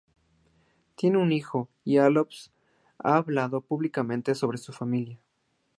Tienen 0.95 1.21
un 1.21 1.31
hijo, 1.31 1.69
y 1.85 1.97
Alsop 1.99 2.31
ha 2.97 3.17
hablado 3.17 3.61
públicamente 3.61 4.33
sobre 4.33 4.57
su 4.57 4.73
familia. 4.73 5.19